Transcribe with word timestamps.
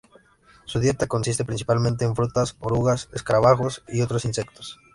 Su 0.65 0.79
dieta 0.79 1.05
consiste 1.05 1.45
principalmente 1.45 2.05
en 2.05 2.15
frutas, 2.15 2.55
orugas, 2.59 3.07
escarabajos 3.13 3.83
y 3.87 4.01
otros 4.01 4.25
insectos. 4.25 4.79